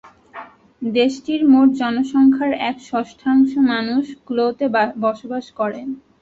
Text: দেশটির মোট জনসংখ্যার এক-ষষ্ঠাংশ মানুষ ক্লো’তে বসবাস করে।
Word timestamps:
দেশটির 0.81 1.41
মোট 1.51 1.69
জনসংখ্যার 1.81 2.51
এক-ষষ্ঠাংশ 2.69 3.49
মানুষ 3.71 4.03
ক্লো’তে 4.27 4.65
বসবাস 5.03 5.45
করে। 5.59 5.81